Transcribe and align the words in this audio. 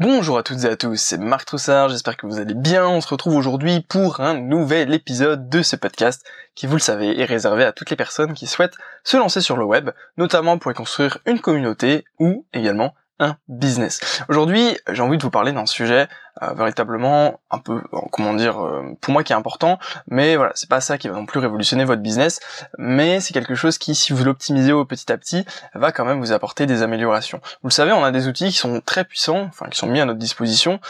Bonjour 0.00 0.38
à 0.38 0.42
toutes 0.42 0.64
et 0.64 0.68
à 0.68 0.76
tous, 0.76 0.96
c'est 0.96 1.18
Marc 1.18 1.44
Troussard, 1.44 1.88
j'espère 1.88 2.16
que 2.16 2.26
vous 2.26 2.40
allez 2.40 2.54
bien. 2.54 2.84
On 2.84 3.00
se 3.00 3.06
retrouve 3.06 3.36
aujourd'hui 3.36 3.80
pour 3.80 4.18
un 4.18 4.34
nouvel 4.34 4.92
épisode 4.92 5.48
de 5.48 5.62
ce 5.62 5.76
podcast 5.76 6.26
qui, 6.56 6.66
vous 6.66 6.74
le 6.74 6.80
savez, 6.80 7.20
est 7.20 7.24
réservé 7.24 7.62
à 7.62 7.70
toutes 7.70 7.90
les 7.90 7.96
personnes 7.96 8.34
qui 8.34 8.48
souhaitent 8.48 8.76
se 9.04 9.16
lancer 9.16 9.40
sur 9.40 9.56
le 9.56 9.64
web, 9.64 9.90
notamment 10.16 10.58
pour 10.58 10.72
y 10.72 10.74
construire 10.74 11.18
une 11.26 11.38
communauté 11.38 12.04
ou 12.18 12.44
également 12.52 12.96
un 13.20 13.36
business. 13.46 14.24
Aujourd'hui, 14.28 14.76
j'ai 14.90 15.00
envie 15.00 15.16
de 15.16 15.22
vous 15.22 15.30
parler 15.30 15.52
d'un 15.52 15.64
sujet 15.64 16.08
véritablement 16.40 17.40
un 17.50 17.58
peu, 17.58 17.82
euh, 17.92 17.98
comment 18.10 18.34
dire, 18.34 18.64
euh, 18.64 18.96
pour 19.00 19.12
moi 19.12 19.22
qui 19.22 19.32
est 19.32 19.36
important, 19.36 19.78
mais 20.08 20.36
voilà, 20.36 20.52
c'est 20.54 20.68
pas 20.68 20.80
ça 20.80 20.98
qui 20.98 21.08
va 21.08 21.14
non 21.14 21.26
plus 21.26 21.40
révolutionner 21.40 21.84
votre 21.84 22.02
business, 22.02 22.40
mais 22.78 23.20
c'est 23.20 23.32
quelque 23.32 23.54
chose 23.54 23.78
qui, 23.78 23.94
si 23.94 24.12
vous 24.12 24.24
l'optimisez 24.24 24.72
au 24.72 24.84
petit 24.84 25.10
à 25.12 25.16
petit, 25.16 25.44
va 25.74 25.92
quand 25.92 26.04
même 26.04 26.18
vous 26.18 26.32
apporter 26.32 26.66
des 26.66 26.82
améliorations. 26.82 27.40
Vous 27.62 27.68
le 27.68 27.72
savez, 27.72 27.92
on 27.92 28.04
a 28.04 28.10
des 28.10 28.26
outils 28.26 28.46
qui 28.46 28.56
sont 28.56 28.80
très 28.84 29.04
puissants, 29.04 29.44
enfin 29.48 29.66
qui 29.66 29.78
sont 29.78 29.86
mis 29.86 30.00
à 30.00 30.04
notre 30.04 30.18
disposition, 30.18 30.80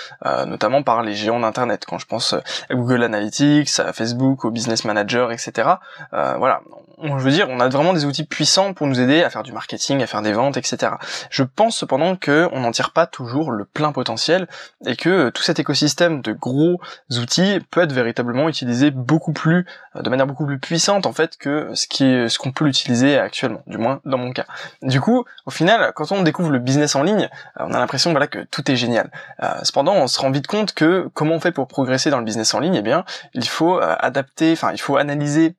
notamment 0.47 0.83
par 0.83 1.03
les 1.03 1.15
géants 1.15 1.41
d'internet. 1.41 1.85
Quand 1.87 1.99
je 1.99 2.07
pense 2.07 2.33
à 2.35 2.75
Google 2.75 3.03
Analytics, 3.03 3.69
à 3.79 3.93
Facebook, 3.93 4.45
au 4.45 4.51
Business 4.51 4.85
Manager, 4.85 5.33
etc. 5.33 5.69
voilà, 6.13 6.61
je 7.03 7.13
veux 7.13 7.31
dire, 7.31 7.49
on 7.51 7.61
a 7.61 7.69
vraiment 7.69 7.93
des 7.93 8.05
outils 8.05 8.25
puissants 8.25 8.73
pour 8.73 8.87
nous 8.87 9.01
aider 9.01 9.23
à 9.23 9.31
faire 9.31 9.43
du 9.43 9.53
marketing, 9.53 10.03
à 10.03 10.07
faire 10.07 10.23
des 10.23 10.33
ventes, 10.33 10.57
etc. 10.57 10.93
Je 11.31 11.43
pense 11.43 11.77
cependant 11.77 12.17
que 12.17 12.49
on 12.53 12.61
n'en 12.61 12.71
tire 12.71 12.91
pas 12.91 13.07
toujours 13.07 13.51
le 13.51 13.65
plein 13.65 13.93
potentiel 13.93 14.49
et 14.87 14.97
que 14.97 15.31
tout 15.35 15.43
cet 15.43 15.59
écosystème 15.59 16.23
de 16.23 16.33
gros 16.33 16.81
outils 17.11 17.61
peut 17.71 17.83
être 17.83 17.93
véritablement 17.93 18.49
utilisé 18.49 18.91
beaucoup 18.91 19.33
plus, 19.33 19.67
euh, 19.97 20.03
de 20.03 20.09
manière 20.09 20.27
beaucoup 20.27 20.47
plus 20.47 20.59
puissante 20.59 21.07
en 21.07 21.13
fait 21.13 21.37
que 21.37 21.71
ce 21.75 21.87
qui 21.87 22.05
est, 22.05 22.29
ce 22.29 22.39
qu'on 22.39 22.53
peut 22.53 22.65
l'utiliser 22.65 23.19
actuellement, 23.19 23.63
du 23.67 23.77
moins 23.77 24.01
dans 24.05 24.19
mon 24.19 24.33
cas. 24.33 24.47
Du 24.83 25.01
coup, 25.01 25.25
au 25.45 25.51
final, 25.51 25.93
quand 25.95 26.11
on 26.13 26.23
découvre 26.23 26.51
le 26.51 26.59
business 26.59 26.95
en 26.95 27.03
ligne, 27.03 27.29
euh, 27.61 27.65
on 27.67 27.75
a 27.75 27.79
l'impression 27.79 28.13
voilà 28.13 28.27
que 28.27 28.39
tout 28.51 28.71
est 28.71 28.77
génial. 28.77 29.11
Euh, 29.43 29.49
cependant, 29.63 29.95
on 29.95 30.07
se 30.07 30.19
rend 30.21 30.31
vite 30.31 30.47
compte 30.47 30.73
que 30.73 31.11
comment 31.13 31.35
on 31.35 31.41
fait 31.41 31.53
pour 31.53 31.67
progresser 31.67 32.11
dans 32.11 32.19
le 32.19 32.25
business 32.25 32.55
en 32.55 32.61
ligne 32.61 32.77
Eh 32.77 32.83
bien, 32.83 33.05
il 33.35 33.49
faut 33.49 33.79
adapter, 33.81 34.53
enfin, 34.53 34.71
il 34.73 34.81
faut 34.81 34.97
analyser 34.97 35.57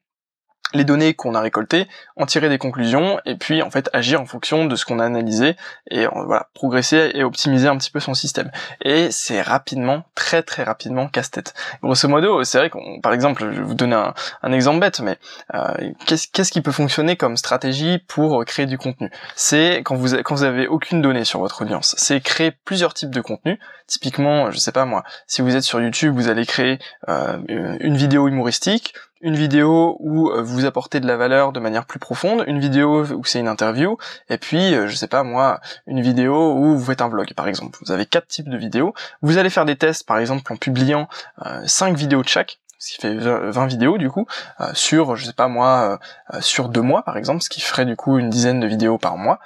les 0.76 0.84
données 0.84 1.14
qu'on 1.14 1.36
a 1.36 1.42
récoltées, 1.42 1.88
en 2.18 2.26
tirer 2.26 2.50
des 2.50 2.58
conclusions 2.58 3.20
et 3.26 3.36
puis 3.36 3.62
en 3.62 3.70
fait 3.70 3.90
agir 3.94 4.22
en 4.22 4.26
fonction 4.26 4.66
de 4.66 4.76
ce 4.76 4.86
qu'on 4.86 5.00
a 5.00 5.06
analysé 5.06 5.56
et 5.90 6.06
euh, 6.06 6.09
voilà 6.26 6.48
progresser 6.54 7.12
et 7.14 7.23
optimiser 7.23 7.68
un 7.68 7.78
petit 7.78 7.92
peu 7.92 8.00
son 8.00 8.14
système. 8.14 8.52
Et 8.81 9.12
c'est 9.12 9.42
rapidement, 9.42 10.03
très 10.16 10.44
très 10.44 10.64
rapidement 10.64 11.08
casse-tête. 11.08 11.53
Grosso 11.81 12.08
modo, 12.08 12.44
c'est 12.44 12.58
vrai 12.58 12.70
qu'on, 12.70 13.00
par 13.02 13.14
exemple, 13.14 13.44
je 13.44 13.59
vais 13.59 13.66
vous 13.66 13.73
donner 13.73 13.96
un, 13.96 14.52
exemple 14.52 14.80
bête, 14.80 15.00
mais 15.02 15.18
euh, 15.53 15.92
qu'est-ce 16.06 16.52
qui 16.52 16.62
peut 16.62 16.72
fonctionner 16.72 17.16
comme 17.16 17.38
stratégie 17.38 18.00
pour 18.08 18.44
créer 18.46 18.66
du 18.66 18.78
contenu? 18.78 19.09
C'est 19.36 19.81
quand 19.84 19.96
vous 19.96 20.16
quand 20.23 20.44
avez 20.44 20.68
aucune 20.68 21.02
donnée 21.02 21.26
sur 21.26 21.40
votre 21.40 21.62
audience, 21.62 21.96
c'est 21.98 22.22
créer 22.22 22.52
plusieurs 22.52 22.94
types 22.94 23.12
de 23.12 23.22
contenu. 23.22 23.59
Typiquement, 23.88 24.52
je 24.52 24.58
sais 24.58 24.72
pas 24.72 24.86
moi, 24.86 25.03
si 25.28 25.42
vous 25.42 25.56
êtes 25.56 25.64
sur 25.64 25.80
YouTube, 25.81 26.16
vous 26.16 26.30
allez 26.30 26.46
créer 26.46 26.80
euh, 27.08 27.38
une 27.80 27.96
vidéo 27.96 28.28
humoristique 28.28 28.94
une 29.21 29.35
vidéo 29.35 29.97
où 29.99 30.30
euh, 30.30 30.41
vous 30.41 30.66
apportez 30.66 30.99
de 30.99 31.08
la 31.08 31.17
valeur 31.17 31.52
de 31.52 31.59
manière 31.59 31.85
plus 31.85 31.99
profonde, 31.99 32.44
une 32.47 32.59
vidéo 32.59 33.05
où 33.05 33.23
c'est 33.23 33.39
une 33.39 33.47
interview, 33.47 33.97
et 34.30 34.38
puis, 34.38 34.73
euh, 34.73 34.88
je 34.88 34.95
sais 34.95 35.07
pas 35.07 35.23
moi, 35.23 35.59
une 35.88 36.02
vidéo 36.02 36.53
où 36.53 36.77
vous 36.77 36.85
faites 36.85 37.02
un 37.02 37.09
vlog, 37.09 37.33
par 37.33 37.47
exemple. 37.47 37.77
Vous 37.85 37.91
avez 37.91 38.05
quatre 38.05 38.27
types 38.27 38.49
de 38.49 38.57
vidéos. 38.57 38.94
Vous 39.22 39.38
allez 39.38 39.49
faire 39.49 39.66
des 39.66 39.77
tests, 39.77 40.05
par 40.05 40.19
exemple, 40.19 40.52
en 40.52 40.57
publiant 40.57 41.07
euh, 41.45 41.63
cinq 41.66 41.95
vidéos 41.95 42.22
de 42.22 42.27
chaque, 42.27 42.59
ce 42.77 42.94
qui 42.94 43.02
fait 43.02 43.16
20 43.16 43.66
vidéos 43.66 43.97
du 43.97 44.11
coup, 44.11 44.27
sur, 44.73 45.16
je 45.16 45.25
sais 45.25 45.33
pas 45.33 45.47
moi, 45.47 45.97
sur 46.39 46.69
deux 46.69 46.81
mois 46.81 47.02
par 47.02 47.17
exemple, 47.17 47.41
ce 47.41 47.50
qui 47.50 47.61
ferait 47.61 47.85
du 47.85 47.95
coup 47.95 48.19
une 48.19 48.29
dizaine 48.29 48.59
de 48.59 48.67
vidéos 48.67 49.00
par 49.00 49.17
mois. 49.17 49.39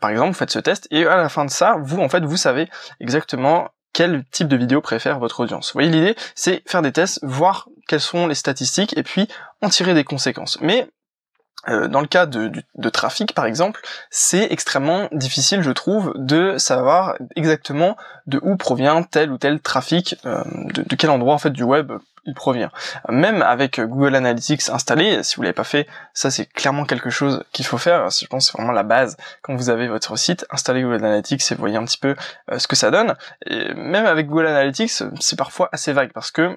par 0.00 0.10
exemple, 0.10 0.32
vous 0.32 0.36
faites 0.38 0.50
ce 0.50 0.58
test 0.58 0.88
et 0.90 1.06
à 1.06 1.16
la 1.16 1.30
fin 1.30 1.46
de 1.46 1.50
ça, 1.50 1.76
vous 1.80 2.00
en 2.00 2.10
fait, 2.10 2.22
vous 2.22 2.36
savez 2.36 2.68
exactement 3.00 3.68
quel 3.92 4.24
type 4.30 4.48
de 4.48 4.56
vidéo 4.56 4.80
préfère 4.80 5.18
votre 5.18 5.40
audience. 5.40 5.68
Vous 5.68 5.74
voyez 5.74 5.90
l'idée, 5.90 6.16
c'est 6.34 6.62
faire 6.68 6.82
des 6.82 6.92
tests, 6.92 7.20
voir 7.22 7.68
quelles 7.88 8.00
sont 8.00 8.26
les 8.26 8.34
statistiques 8.34 8.96
et 8.96 9.02
puis 9.02 9.28
en 9.60 9.68
tirer 9.68 9.94
des 9.94 10.04
conséquences. 10.04 10.58
Mais 10.60 10.88
euh, 11.68 11.88
dans 11.88 12.00
le 12.00 12.06
cas 12.06 12.26
de, 12.26 12.50
de, 12.74 12.88
trafic, 12.88 13.34
par 13.34 13.46
exemple, 13.46 13.80
c'est 14.10 14.50
extrêmement 14.50 15.08
difficile, 15.12 15.62
je 15.62 15.70
trouve, 15.70 16.12
de 16.16 16.58
savoir 16.58 17.16
exactement 17.36 17.96
de 18.26 18.40
où 18.42 18.56
provient 18.56 19.02
tel 19.02 19.30
ou 19.30 19.38
tel 19.38 19.60
trafic, 19.60 20.16
euh, 20.26 20.42
de, 20.74 20.82
de, 20.82 20.96
quel 20.96 21.10
endroit 21.10 21.34
en 21.34 21.38
fait 21.38 21.50
du 21.50 21.62
web 21.62 21.92
il 22.24 22.34
provient. 22.34 22.70
Même 23.08 23.42
avec 23.42 23.80
Google 23.80 24.14
Analytics 24.14 24.68
installé, 24.68 25.22
si 25.22 25.36
vous 25.36 25.42
l'avez 25.42 25.52
pas 25.52 25.64
fait, 25.64 25.88
ça 26.14 26.30
c'est 26.30 26.46
clairement 26.46 26.84
quelque 26.84 27.10
chose 27.10 27.42
qu'il 27.52 27.64
faut 27.64 27.78
faire. 27.78 28.10
Je 28.10 28.26
pense 28.26 28.46
c'est 28.46 28.52
vraiment 28.52 28.72
la 28.72 28.84
base 28.84 29.16
quand 29.42 29.56
vous 29.56 29.70
avez 29.70 29.88
votre 29.88 30.16
site, 30.16 30.46
installez 30.50 30.82
Google 30.82 31.04
Analytics 31.04 31.42
et 31.50 31.54
voyez 31.56 31.76
un 31.76 31.84
petit 31.84 31.98
peu 31.98 32.14
euh, 32.50 32.58
ce 32.58 32.68
que 32.68 32.76
ça 32.76 32.90
donne. 32.90 33.16
Et 33.46 33.74
même 33.74 34.06
avec 34.06 34.28
Google 34.28 34.46
Analytics, 34.46 35.02
c'est 35.20 35.36
parfois 35.36 35.68
assez 35.72 35.92
vague 35.92 36.12
parce 36.12 36.30
que 36.30 36.56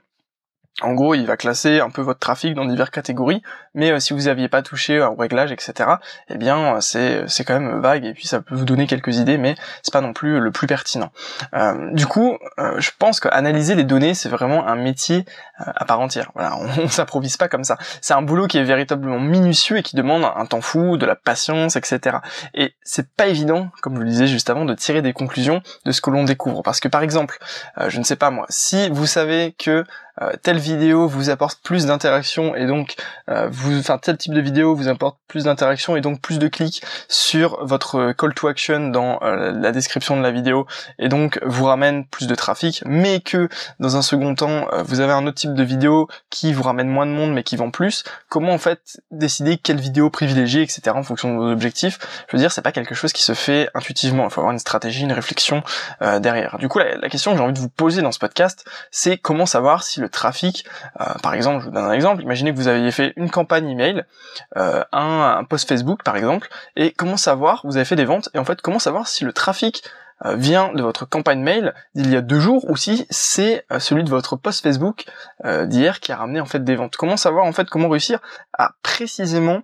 en 0.81 0.94
gros, 0.94 1.16
il 1.16 1.25
va 1.25 1.38
classer 1.38 1.80
un 1.80 1.90
peu 1.90 2.02
votre 2.02 2.19
trafic 2.19 2.53
dans 2.53 2.66
diverses 2.66 2.90
catégories, 2.90 3.41
mais 3.75 3.91
euh, 3.91 4.00
si 4.00 4.12
vous 4.12 4.24
n'aviez 4.24 4.50
pas 4.50 4.62
touché 4.62 5.02
au 5.02 5.16
réglage, 5.16 5.53
etc., 5.53 5.90
eh 6.28 6.38
bien, 6.38 6.81
c'est 6.81 7.24
c'est 7.28 7.46
quand 7.46 7.58
même 7.58 7.80
vague 7.80 8.03
et 8.03 8.13
puis 8.13 8.28
ça 8.28 8.41
peut 8.41 8.56
vous 8.56 8.66
donner 8.66 8.85
quelques 8.85 9.16
idées, 9.18 9.38
mais 9.38 9.56
c'est 9.84 9.94
pas 9.94 10.02
non 10.02 10.12
plus 10.12 10.38
le 10.41 10.52
plus 10.52 10.68
pertinent. 10.68 11.14
Euh, 11.53 11.91
du 11.94 12.06
coup, 12.06 12.38
euh, 12.59 12.75
je 12.80 12.91
pense 13.00 13.22
qu'analyser 13.22 13.75
les 13.75 13.85
données, 13.85 14.14
c'est 14.14 14.28
vraiment 14.28 14.68
un 14.68 14.75
métier 14.75 15.24
à 15.58 15.85
part 15.85 16.02
entière. 16.02 16.31
Voilà, 16.35 16.58
on, 16.58 16.68
on 16.84 16.88
s'improvise 16.90 17.38
pas 17.38 17.47
comme 17.47 17.64
ça. 17.64 17.78
C'est 18.02 18.14
un 18.14 18.22
boulot 18.22 18.47
qui 18.47 18.58
est 18.58 18.64
véritablement 18.64 19.19
minutieux 19.19 19.78
et 19.78 19.84
qui 19.84 19.96
demande 19.96 20.25
un 20.25 20.46
temps 20.46 20.59
fou, 20.59 20.97
de 20.97 21.06
la 21.06 21.16
patience, 21.16 21.78
etc. 21.78 22.18
Et 22.53 22.75
c'est 22.84 23.09
pas 23.14 23.28
évident, 23.28 23.69
comme 23.81 23.96
je 23.96 24.02
le 24.02 24.09
disais 24.09 24.28
juste 24.28 24.50
avant, 24.50 24.66
de 24.66 24.74
tirer 24.74 25.02
des 25.02 25.14
conclusions 25.14 25.62
de 25.85 25.94
ce 25.94 26.02
que 26.02 26.09
l'on 26.09 26.25
découvre, 26.25 26.64
parce 26.64 26.81
que 26.81 26.90
par 26.90 27.02
exemple, 27.02 27.38
je 27.88 27.97
ne 27.97 28.03
sais 28.03 28.18
pas 28.18 28.30
moi, 28.30 28.46
si 28.50 28.90
vous 28.90 29.06
savez 29.06 29.56
que 29.58 29.85
euh, 30.22 30.31
telle 30.42 30.58
vidéo 30.58 31.08
vous 31.08 31.30
apporte 31.30 31.59
plus 31.62 31.86
d'interaction 31.86 32.56
et 32.56 32.68
donc 32.68 32.96
euh, 33.30 33.50
vous, 33.52 33.78
enfin 33.80 33.98
tel 33.98 34.18
type 34.18 34.34
de 34.34 34.40
vidéo 34.40 34.74
vous 34.74 34.88
apporte 34.88 35.18
plus 35.28 35.44
d'interaction 35.44 35.98
et 35.98 36.02
donc 36.02 36.22
plus 36.22 36.40
de 36.40 36.48
clics 36.48 36.81
sur 37.09 37.66
votre 37.66 38.14
call 38.14 38.34
to 38.34 38.48
action 38.48 38.90
dans 38.90 39.20
euh, 39.24 39.52
la 39.52 39.72
description 39.74 40.16
de 40.16 40.22
la 40.22 40.31
vidéo 40.31 40.68
et 41.00 41.09
donc 41.09 41.40
vous 41.44 41.66
ramène 41.66 42.06
plus 42.06 42.28
de 42.28 42.36
trafic, 42.36 42.81
mais 42.86 43.20
que 43.20 43.50
dans 43.80 43.98
un 43.98 44.02
second 44.02 44.36
temps 44.36 44.68
vous 44.86 45.02
avez 45.02 45.12
un 45.12 45.28
autre 45.28 45.38
type 45.38 45.53
de 45.53 45.64
vidéo 45.64 46.08
qui 46.30 46.53
vous 46.53 46.64
ramène 46.64 46.88
moins 46.88 47.06
de 47.06 47.12
monde 47.12 47.34
mais 47.34 47.44
qui 47.44 47.58
vend 47.58 47.72
plus. 47.72 48.03
Comment 48.30 48.53
en 48.53 48.58
fait 48.58 49.02
décider 49.12 49.58
quelle 49.58 49.80
vidéo 49.80 50.09
privilégier, 50.09 50.62
etc. 50.62 50.92
en 50.96 51.03
fonction 51.03 51.34
de 51.34 51.40
vos 51.40 51.52
objectifs? 51.52 52.00
Je 52.30 52.38
veux 52.38 52.42
dire, 52.42 52.52
c'est 52.52 52.62
pas 52.62 52.72
quelque 52.72 52.96
chose 52.96 53.12
qui 53.12 53.24
se 53.24 53.34
fait 53.34 53.70
intuitivement. 53.74 54.26
Il 54.26 54.30
faut 54.30 54.42
avoir 54.42 54.53
une 54.53 54.59
stratégie, 54.59 55.03
une 55.03 55.14
réflexion 55.14 55.64
derrière. 56.02 56.58
Du 56.59 56.68
coup, 56.68 56.80
la, 56.80 56.97
la 56.97 57.09
question 57.09 57.32
que 57.32 57.38
j'ai 57.38 57.44
envie 57.44 57.53
de 57.53 57.59
vous 57.59 57.70
poser 57.70 58.02
dans 58.02 58.12
ce 58.12 58.20
podcast, 58.20 58.66
c'est 58.92 59.18
comment 59.18 59.46
savoir 59.46 59.84
si 59.84 60.00
le 60.00 60.04
trafic. 60.09 60.66
Euh, 61.01 61.05
par 61.21 61.33
exemple, 61.33 61.61
je 61.61 61.66
vous 61.66 61.71
donne 61.71 61.85
un 61.85 61.91
exemple. 61.91 62.21
Imaginez 62.21 62.51
que 62.51 62.57
vous 62.57 62.67
aviez 62.67 62.91
fait 62.91 63.13
une 63.16 63.29
campagne 63.29 63.69
email, 63.69 64.03
euh, 64.57 64.83
un, 64.91 65.38
un 65.39 65.43
post 65.43 65.67
Facebook 65.67 66.03
par 66.03 66.16
exemple, 66.17 66.49
et 66.75 66.91
comment 66.91 67.17
savoir, 67.17 67.61
vous 67.63 67.77
avez 67.77 67.85
fait 67.85 67.95
des 67.95 68.05
ventes, 68.05 68.29
et 68.33 68.39
en 68.39 68.45
fait 68.45 68.61
comment 68.61 68.79
savoir 68.79 69.07
si 69.07 69.23
le 69.23 69.33
trafic 69.33 69.83
euh, 70.25 70.35
vient 70.35 70.71
de 70.73 70.81
votre 70.81 71.07
campagne 71.07 71.41
mail 71.41 71.73
d'il 71.93 72.11
y 72.11 72.16
a 72.16 72.21
deux 72.21 72.39
jours 72.39 72.69
ou 72.69 72.77
si 72.77 73.05
c'est 73.09 73.66
celui 73.79 74.03
de 74.03 74.09
votre 74.09 74.38
post 74.38 74.63
Facebook 74.63 75.05
d'hier 75.43 75.99
qui 75.99 76.11
a 76.11 76.17
ramené 76.17 76.39
en 76.39 76.45
fait 76.45 76.63
des 76.63 76.75
ventes. 76.75 76.95
Comment 76.95 77.17
savoir 77.17 77.45
en 77.45 77.51
fait 77.51 77.69
comment 77.69 77.89
réussir 77.89 78.19
à 78.53 78.72
précisément 78.81 79.61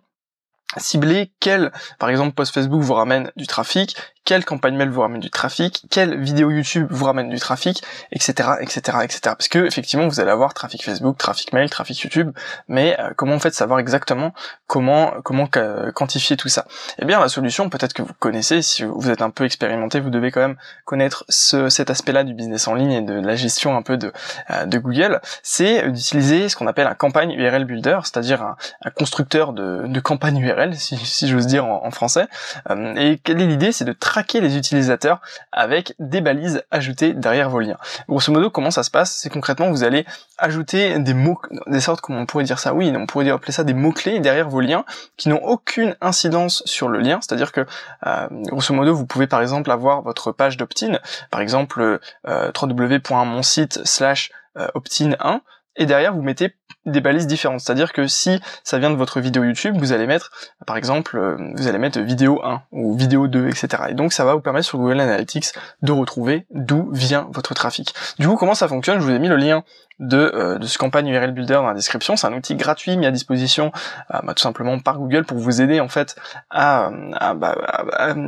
cibler 0.77 1.31
quel, 1.39 1.71
par 1.99 2.09
exemple, 2.09 2.33
post 2.33 2.53
Facebook 2.53 2.81
vous 2.81 2.93
ramène 2.93 3.31
du 3.35 3.47
trafic, 3.47 3.95
quelle 4.23 4.45
campagne 4.45 4.75
mail 4.75 4.89
vous 4.89 5.01
ramène 5.01 5.19
du 5.19 5.29
trafic, 5.29 5.83
quelle 5.89 6.19
vidéo 6.19 6.51
YouTube 6.51 6.87
vous 6.89 7.05
ramène 7.05 7.29
du 7.29 7.39
trafic, 7.39 7.81
etc., 8.11 8.49
etc., 8.61 8.97
etc. 9.03 9.19
Parce 9.23 9.47
que 9.47 9.65
effectivement, 9.65 10.07
vous 10.07 10.19
allez 10.19 10.31
avoir 10.31 10.53
trafic 10.53 10.83
Facebook, 10.83 11.17
trafic 11.17 11.53
mail, 11.53 11.69
trafic 11.69 11.99
YouTube, 12.01 12.31
mais 12.67 12.97
euh, 12.99 13.11
comment 13.15 13.35
en 13.35 13.39
fait 13.39 13.53
savoir 13.53 13.79
exactement 13.79 14.33
comment 14.67 15.13
comment 15.23 15.47
quantifier 15.93 16.37
tout 16.37 16.49
ça? 16.49 16.65
Eh 16.99 17.05
bien, 17.05 17.19
la 17.19 17.29
solution, 17.29 17.69
peut-être 17.69 17.93
que 17.93 18.01
vous 18.01 18.13
connaissez, 18.19 18.61
si 18.61 18.83
vous 18.83 19.09
êtes 19.09 19.21
un 19.21 19.29
peu 19.29 19.45
expérimenté, 19.45 19.99
vous 19.99 20.09
devez 20.09 20.31
quand 20.31 20.41
même 20.41 20.57
connaître 20.85 21.25
ce, 21.29 21.69
cet 21.69 21.89
aspect-là 21.89 22.23
du 22.23 22.33
business 22.33 22.67
en 22.67 22.75
ligne 22.75 22.91
et 22.91 23.01
de 23.01 23.13
la 23.13 23.35
gestion 23.35 23.75
un 23.75 23.81
peu 23.81 23.97
de, 23.97 24.13
euh, 24.49 24.65
de 24.65 24.77
Google, 24.77 25.19
c'est 25.43 25.89
d'utiliser 25.91 26.49
ce 26.49 26.55
qu'on 26.55 26.67
appelle 26.67 26.87
un 26.87 26.95
campagne 26.95 27.31
URL 27.31 27.65
builder, 27.65 27.99
c'est-à-dire 28.03 28.41
un, 28.41 28.55
constructeur 28.95 29.53
de, 29.53 29.87
de 29.87 29.99
campagne 29.99 30.37
URL, 30.37 30.75
si, 30.75 30.97
si 30.97 31.27
j'ose 31.27 31.47
dire 31.47 31.65
en, 31.65 31.85
en 31.85 31.91
français. 31.91 32.27
Euh, 32.69 32.95
et 32.95 33.17
quelle 33.17 33.41
est 33.41 33.47
l'idée? 33.47 33.71
C'est 33.71 33.85
de 33.85 33.93
traquer 34.11 34.41
les 34.41 34.57
utilisateurs 34.57 35.21
avec 35.53 35.95
des 35.97 36.19
balises 36.19 36.65
ajoutées 36.69 37.13
derrière 37.13 37.49
vos 37.49 37.61
liens. 37.61 37.77
Grosso 38.09 38.29
modo, 38.33 38.49
comment 38.49 38.69
ça 38.69 38.83
se 38.83 38.91
passe? 38.91 39.13
C'est 39.13 39.29
concrètement, 39.29 39.69
vous 39.69 39.85
allez 39.85 40.05
ajouter 40.37 40.99
des 40.99 41.13
mots, 41.13 41.39
des 41.67 41.79
sortes, 41.79 42.01
comment 42.01 42.19
on 42.19 42.25
pourrait 42.25 42.43
dire 42.43 42.59
ça? 42.59 42.73
Oui, 42.73 42.91
on 42.93 43.05
pourrait 43.05 43.29
appeler 43.29 43.53
ça 43.53 43.63
des 43.63 43.73
mots-clés 43.73 44.19
derrière 44.19 44.49
vos 44.49 44.59
liens 44.59 44.83
qui 45.15 45.29
n'ont 45.29 45.41
aucune 45.41 45.95
incidence 46.01 46.61
sur 46.65 46.89
le 46.89 46.99
lien. 46.99 47.19
C'est-à-dire 47.21 47.53
que, 47.53 47.65
euh, 48.05 48.27
grosso 48.29 48.73
modo, 48.73 48.93
vous 48.93 49.05
pouvez 49.05 49.27
par 49.27 49.41
exemple 49.41 49.71
avoir 49.71 50.01
votre 50.01 50.33
page 50.33 50.57
d'opt-in, 50.57 50.99
par 51.29 51.39
exemple 51.39 52.01
euh, 52.27 52.51
www.monsite 52.61 53.79
slash 53.85 54.29
euh, 54.57 54.67
opt-in 54.73 55.15
1, 55.21 55.39
et 55.75 55.85
derrière 55.85 56.13
vous 56.13 56.21
mettez 56.21 56.55
des 56.85 57.01
balises 57.01 57.27
différentes. 57.27 57.59
C'est-à-dire 57.59 57.93
que 57.93 58.07
si 58.07 58.41
ça 58.63 58.79
vient 58.79 58.89
de 58.89 58.95
votre 58.95 59.19
vidéo 59.19 59.43
YouTube, 59.43 59.75
vous 59.77 59.93
allez 59.93 60.07
mettre, 60.07 60.31
par 60.65 60.77
exemple, 60.77 61.17
euh, 61.17 61.37
vous 61.55 61.67
allez 61.67 61.77
mettre 61.77 61.99
vidéo 61.99 62.41
1 62.43 62.63
ou 62.71 62.97
vidéo 62.97 63.27
2, 63.27 63.47
etc. 63.47 63.83
Et 63.89 63.93
donc 63.93 64.13
ça 64.13 64.25
va 64.25 64.33
vous 64.33 64.41
permettre 64.41 64.65
sur 64.65 64.79
Google 64.79 64.99
Analytics 64.99 65.53
de 65.81 65.91
retrouver 65.91 66.47
d'où 66.49 66.89
vient 66.91 67.27
votre 67.31 67.53
trafic. 67.53 67.93
Du 68.19 68.27
coup, 68.27 68.35
comment 68.35 68.55
ça 68.55 68.67
fonctionne? 68.67 68.99
Je 68.99 69.05
vous 69.05 69.11
ai 69.11 69.19
mis 69.19 69.27
le 69.27 69.35
lien 69.35 69.63
de, 69.99 70.31
euh, 70.33 70.57
de 70.57 70.65
ce 70.65 70.77
campagne 70.77 71.07
URL 71.07 71.31
Builder 71.31 71.53
dans 71.55 71.67
la 71.67 71.73
description. 71.75 72.15
C'est 72.15 72.27
un 72.27 72.33
outil 72.33 72.55
gratuit 72.55 72.97
mis 72.97 73.05
à 73.05 73.11
disposition 73.11 73.71
euh, 74.13 74.19
bah, 74.23 74.33
tout 74.33 74.41
simplement 74.41 74.79
par 74.79 74.97
Google 74.97 75.25
pour 75.25 75.37
vous 75.37 75.61
aider 75.61 75.79
en 75.79 75.89
fait 75.89 76.15
à, 76.49 76.89
bah, 77.35 77.55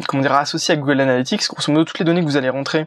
comment 0.07 0.22
dire, 0.22 0.34
à 0.34 0.42
associer 0.42 0.74
à 0.74 0.78
Google 0.78 1.01
Analytics. 1.01 1.48
Grosso 1.50 1.72
modo, 1.72 1.86
toutes 1.86 2.00
les 2.00 2.06
données 2.06 2.22
que 2.22 2.28
vous 2.28 2.38
allez 2.38 2.50
rentrer 2.50 2.86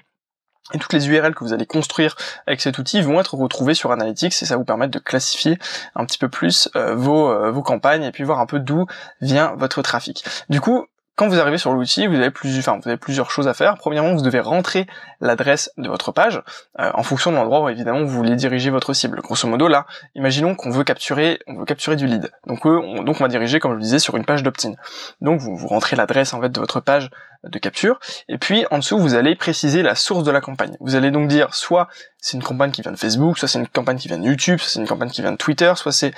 et 0.73 0.79
toutes 0.79 0.93
les 0.93 1.09
URL 1.09 1.35
que 1.35 1.45
vous 1.45 1.53
allez 1.53 1.67
construire 1.67 2.17
avec 2.47 2.61
cet 2.61 2.79
outil 2.79 3.01
vont 3.01 3.21
être 3.21 3.35
retrouvées 3.35 3.75
sur 3.75 3.93
Analytics 3.93 4.43
et 4.43 4.47
ça 4.47 4.57
vous 4.57 4.65
permet 4.65 4.89
de 4.89 4.99
classifier 4.99 5.59
un 5.95 6.05
petit 6.05 6.19
peu 6.19 6.29
plus 6.29 6.69
euh, 6.77 6.95
vos, 6.95 7.31
euh, 7.31 7.51
vos 7.51 7.63
campagnes 7.63 8.03
et 8.03 8.11
puis 8.11 8.25
voir 8.25 8.41
un 8.41 8.47
peu 8.47 8.59
d'où 8.59 8.87
vient 9.21 9.55
votre 9.57 9.83
trafic. 9.83 10.25
Du 10.49 10.61
coup, 10.61 10.87
quand 11.17 11.29
vous 11.29 11.41
arrivez 11.41 11.57
sur 11.57 11.73
l'outil, 11.73 12.07
vous 12.07 12.15
avez 12.15 12.31
plusieurs, 12.31 13.31
choses 13.31 13.49
à 13.49 13.55
faire. 13.55 13.77
Premièrement, 13.79 14.15
vous 14.15 14.23
devez 14.23 14.39
rentrer 14.39 14.87
l'adresse 15.21 15.73
de 15.79 15.89
votre 15.89 16.13
page 16.13 16.43
euh, 16.79 16.91
en 16.93 17.03
fonction 17.03 17.31
de 17.31 17.37
l'endroit 17.37 17.63
où 17.63 17.69
évidemment 17.71 18.03
vous 18.03 18.11
voulez 18.11 18.37
diriger 18.37 18.69
votre 18.69 18.93
cible. 18.93 19.21
Grosso 19.23 19.49
modo, 19.49 19.67
là, 19.67 19.87
imaginons 20.15 20.55
qu'on 20.55 20.71
veut 20.71 20.85
capturer, 20.85 21.41
on 21.47 21.57
veut 21.57 21.65
capturer 21.65 21.97
du 21.97 22.07
lead. 22.07 22.31
Donc, 22.47 22.67
on, 22.67 23.03
va 23.03 23.29
diriger, 23.29 23.61
comme 23.61 23.73
je 23.73 23.77
le 23.77 23.83
disais, 23.83 23.99
sur 23.99 24.17
une 24.17 24.27
page 24.27 24.43
d'opt-in. 24.43 24.75
Donc, 25.23 25.41
vous, 25.41 25.57
vous 25.57 25.69
rentrez 25.69 25.97
l'adresse 25.97 26.35
en 26.35 26.41
fait 26.41 26.51
de 26.51 26.61
votre 26.61 26.81
page 26.81 27.11
de 27.45 27.59
capture, 27.59 27.99
et 28.29 28.39
puis 28.39 28.67
en 28.71 28.79
dessous, 28.79 28.99
vous 28.99 29.15
allez 29.15 29.37
préciser 29.37 29.83
la 29.83 29.95
source 29.95 30.25
de 30.25 30.31
la 30.31 30.41
campagne. 30.41 30.77
Vous 30.81 30.97
allez 30.97 31.11
donc 31.11 31.29
dire 31.29 31.55
soit 31.55 31.89
c'est 32.19 32.37
une 32.37 32.43
campagne 32.43 32.73
qui 32.73 32.83
vient 32.83 32.93
de 32.93 32.97
Facebook, 32.97 33.39
soit 33.39 33.49
c'est 33.49 33.59
une 33.59 33.69
campagne 33.69 33.99
qui 33.99 34.09
vient 34.09 34.19
de 34.19 34.25
YouTube, 34.25 34.59
soit 34.59 34.69
c'est 34.69 34.81
une 34.81 34.89
campagne 34.89 35.11
qui 35.11 35.23
vient 35.23 35.33
de 35.33 35.37
Twitter, 35.37 35.73
soit 35.77 35.93
c'est, 35.93 36.13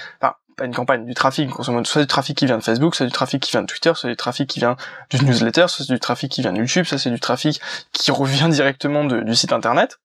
pas 0.59 0.67
une 0.67 0.75
campagne, 0.75 1.07
du 1.07 1.15
trafic, 1.15 1.51
soit 1.85 2.03
du 2.03 2.07
trafic 2.07 2.37
qui 2.37 2.47
vient 2.47 2.59
de 2.59 2.63
Facebook, 2.63 2.95
soit 2.95 3.07
du 3.07 3.13
trafic 3.13 3.43
qui 3.43 3.51
vient 3.51 3.63
de 3.63 3.67
Twitter, 3.67 3.93
soit 3.95 4.11
du 4.11 4.17
trafic 4.17 4.49
qui 4.49 4.59
vient 4.59 4.77
du 5.11 5.25
newsletter, 5.25 5.67
soit 5.69 5.87
du 5.87 5.99
trafic 5.99 6.31
qui 6.31 6.43
vient 6.43 6.53
de 6.53 6.59
YouTube, 6.59 6.85
soit 6.85 6.99
c'est 6.99 7.11
du 7.11 7.21
trafic 7.21 7.61
qui 7.93 8.11
revient 8.11 8.49
directement 8.51 9.05
du 9.05 9.35
site 9.35 9.53
internet. 9.53 9.99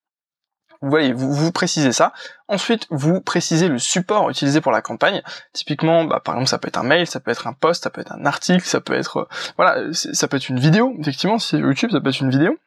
Vous 0.81 0.89
voyez, 0.89 1.13
vous, 1.13 1.33
vous 1.33 1.51
précisez 1.53 1.94
ça. 1.94 2.11
Ensuite, 2.50 2.88
vous 2.89 3.21
précisez 3.21 3.69
le 3.69 3.79
support 3.79 4.29
utilisé 4.29 4.59
pour 4.59 4.73
la 4.73 4.81
campagne. 4.81 5.21
Typiquement, 5.53 6.03
bah, 6.03 6.21
par 6.23 6.35
exemple, 6.35 6.50
ça 6.50 6.57
peut 6.57 6.67
être 6.67 6.77
un 6.77 6.83
mail, 6.83 7.07
ça 7.07 7.21
peut 7.21 7.31
être 7.31 7.47
un 7.47 7.53
post, 7.53 7.83
ça 7.83 7.89
peut 7.89 8.01
être 8.01 8.11
un 8.11 8.25
article, 8.25 8.65
ça 8.65 8.81
peut 8.81 8.94
être, 8.94 9.17
euh, 9.17 9.27
voilà, 9.56 9.94
ça 9.94 10.27
peut 10.27 10.35
être 10.35 10.49
une 10.49 10.59
vidéo. 10.59 10.94
Effectivement, 10.99 11.39
si 11.39 11.57
YouTube, 11.57 11.91
ça 11.91 12.01
peut 12.01 12.09
être 12.09 12.19
une 12.19 12.29
vidéo 12.29 12.57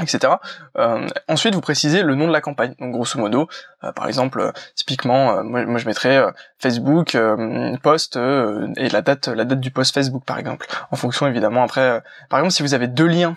etc. 0.00 0.34
Euh, 0.78 1.06
ensuite, 1.28 1.54
vous 1.54 1.60
précisez 1.60 2.02
le 2.02 2.14
nom 2.14 2.26
de 2.26 2.32
la 2.32 2.40
campagne. 2.40 2.74
Donc, 2.80 2.92
grosso 2.92 3.18
modo, 3.18 3.48
euh, 3.84 3.92
par 3.92 4.06
exemple, 4.08 4.40
euh, 4.40 4.52
typiquement, 4.74 5.42
moi, 5.42 5.78
je 5.78 5.86
mettrais 5.86 6.22
Facebook 6.58 7.16
post 7.82 8.16
et 8.76 8.88
la 8.88 9.02
date, 9.02 9.28
la 9.28 9.44
date 9.44 9.60
du 9.60 9.70
post 9.70 9.94
Facebook, 9.94 10.24
par 10.24 10.38
exemple, 10.38 10.66
en 10.90 10.96
fonction 10.96 11.26
évidemment. 11.26 11.62
Après, 11.62 12.02
par 12.28 12.38
exemple, 12.38 12.52
si 12.52 12.62
vous 12.62 12.74
avez 12.74 12.86
deux 12.88 13.06
liens, 13.06 13.36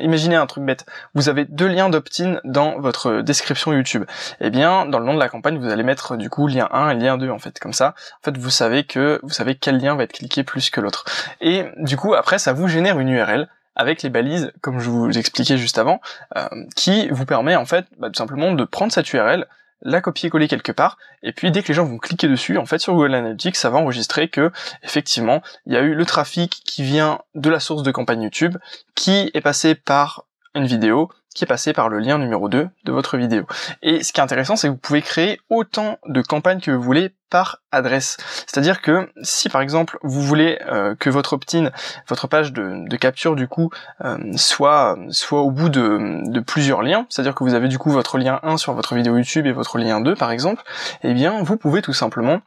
imaginez 0.00 0.36
un 0.36 0.46
truc 0.46 0.64
bête, 0.64 0.86
vous 1.14 1.28
avez 1.28 1.44
deux 1.44 1.66
liens 1.66 1.88
d'opt-in 1.88 2.40
dans 2.44 2.78
votre 2.78 3.20
description 3.22 3.72
YouTube. 3.72 4.04
Eh 4.40 4.50
bien, 4.50 4.86
dans 4.86 4.98
le 4.98 5.04
nom 5.04 5.14
de 5.14 5.18
la 5.18 5.28
campagne, 5.28 5.58
vous 5.58 5.68
allez 5.68 5.82
mettre 5.82 6.16
du 6.16 6.30
coup 6.30 6.46
lien 6.46 6.68
1 6.72 6.90
et 6.90 6.94
lien 6.94 7.18
2 7.18 7.30
en 7.30 7.38
fait, 7.38 7.58
comme 7.58 7.72
ça. 7.72 7.94
En 8.20 8.24
fait, 8.24 8.36
vous 8.36 8.50
savez 8.50 8.84
que 8.84 9.20
vous 9.22 9.30
savez 9.30 9.56
quel 9.56 9.78
lien 9.78 9.94
va 9.94 10.04
être 10.04 10.12
cliqué 10.12 10.44
plus 10.44 10.70
que 10.70 10.80
l'autre. 10.80 11.04
Et 11.40 11.66
du 11.78 11.96
coup, 11.96 12.14
après, 12.14 12.38
ça 12.38 12.52
vous 12.52 12.68
génère 12.68 12.98
une 12.98 13.08
URL 13.08 13.48
avec 13.76 14.02
les 14.02 14.10
balises, 14.10 14.52
comme 14.60 14.80
je 14.80 14.90
vous 14.90 15.16
expliquais 15.18 15.56
juste 15.56 15.78
avant, 15.78 16.00
euh, 16.36 16.48
qui 16.76 17.08
vous 17.08 17.26
permet 17.26 17.56
en 17.56 17.64
fait 17.64 17.86
bah, 17.98 18.08
tout 18.08 18.18
simplement 18.18 18.52
de 18.52 18.64
prendre 18.64 18.92
cette 18.92 19.12
URL, 19.12 19.46
la 19.84 20.00
copier-coller 20.00 20.46
quelque 20.46 20.72
part, 20.72 20.96
et 21.22 21.32
puis 21.32 21.50
dès 21.50 21.62
que 21.62 21.68
les 21.68 21.74
gens 21.74 21.84
vont 21.84 21.98
cliquer 21.98 22.28
dessus, 22.28 22.56
en 22.56 22.66
fait 22.66 22.78
sur 22.78 22.94
Google 22.94 23.14
Analytics, 23.14 23.56
ça 23.56 23.70
va 23.70 23.78
enregistrer 23.78 24.28
que 24.28 24.52
effectivement 24.82 25.42
il 25.66 25.72
y 25.72 25.76
a 25.76 25.80
eu 25.80 25.94
le 25.94 26.06
trafic 26.06 26.62
qui 26.64 26.82
vient 26.82 27.20
de 27.34 27.50
la 27.50 27.58
source 27.58 27.82
de 27.82 27.90
campagne 27.90 28.22
YouTube, 28.22 28.56
qui 28.94 29.30
est 29.34 29.40
passé 29.40 29.74
par 29.74 30.24
une 30.54 30.66
vidéo, 30.66 31.10
qui 31.34 31.44
est 31.44 31.46
passé 31.46 31.72
par 31.72 31.88
le 31.88 31.98
lien 31.98 32.18
numéro 32.18 32.48
2 32.48 32.68
de 32.84 32.92
votre 32.92 33.16
vidéo. 33.16 33.46
Et 33.82 34.02
ce 34.02 34.12
qui 34.12 34.20
est 34.20 34.22
intéressant, 34.22 34.56
c'est 34.56 34.68
que 34.68 34.72
vous 34.72 34.78
pouvez 34.78 35.02
créer 35.02 35.40
autant 35.50 35.98
de 36.06 36.22
campagnes 36.22 36.60
que 36.60 36.70
vous 36.70 36.82
voulez 36.82 37.14
par 37.30 37.62
adresse. 37.72 38.18
C'est-à-dire 38.46 38.82
que 38.82 39.10
si 39.22 39.48
par 39.48 39.62
exemple 39.62 39.98
vous 40.02 40.20
voulez 40.20 40.58
euh, 40.66 40.94
que 40.94 41.08
votre 41.08 41.32
opt-in, 41.32 41.70
votre 42.06 42.26
page 42.26 42.52
de, 42.52 42.96
capture 42.96 43.34
du 43.34 43.48
coup 43.48 43.70
euh, 44.04 44.18
soit 44.36 44.98
soit 45.08 45.40
au 45.40 45.50
bout 45.50 45.70
de, 45.70 46.30
de 46.30 46.40
plusieurs 46.40 46.82
liens, 46.82 47.06
c'est-à-dire 47.08 47.34
que 47.34 47.42
vous 47.42 47.54
avez 47.54 47.68
du 47.68 47.78
coup 47.78 47.90
votre 47.90 48.18
lien 48.18 48.38
1 48.42 48.58
sur 48.58 48.74
votre 48.74 48.94
vidéo 48.94 49.16
YouTube 49.16 49.46
et 49.46 49.52
votre 49.52 49.78
lien 49.78 50.02
2 50.02 50.14
par 50.14 50.30
exemple, 50.30 50.62
eh 51.02 51.14
bien 51.14 51.42
vous 51.42 51.56
pouvez 51.56 51.80
tout 51.80 51.94
simplement 51.94 52.42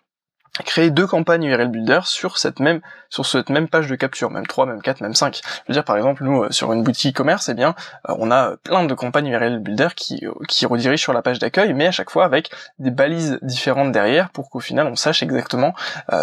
créer 0.63 0.89
deux 0.89 1.07
campagnes 1.07 1.43
URL 1.43 1.67
Builder 1.67 2.01
sur 2.03 2.37
cette 2.37 2.59
même 2.59 2.81
sur 3.09 3.25
cette 3.25 3.49
même 3.49 3.67
page 3.67 3.87
de 3.87 3.95
capture, 3.95 4.29
même 4.31 4.47
3, 4.47 4.65
même 4.65 4.81
4, 4.81 5.01
même 5.01 5.13
5. 5.13 5.39
Je 5.43 5.49
veux 5.67 5.73
dire 5.73 5.83
par 5.83 5.95
exemple 5.95 6.23
nous 6.23 6.43
euh, 6.43 6.51
sur 6.51 6.73
une 6.73 6.83
boutique 6.83 7.15
e-commerce, 7.15 7.49
eh 7.49 7.53
bien 7.53 7.75
euh, 8.09 8.15
on 8.17 8.31
a 8.31 8.55
plein 8.63 8.83
de 8.83 8.93
campagnes 8.93 9.27
URL 9.27 9.59
Builder 9.59 9.89
qui 9.95 10.25
euh, 10.25 10.31
qui 10.47 10.65
redirigent 10.65 11.01
sur 11.01 11.13
la 11.13 11.21
page 11.21 11.39
d'accueil 11.39 11.73
mais 11.73 11.87
à 11.87 11.91
chaque 11.91 12.09
fois 12.09 12.25
avec 12.25 12.51
des 12.79 12.91
balises 12.91 13.39
différentes 13.41 13.91
derrière 13.91 14.29
pour 14.29 14.49
qu'au 14.49 14.59
final 14.59 14.87
on 14.87 14.95
sache 14.95 15.23
exactement 15.23 15.73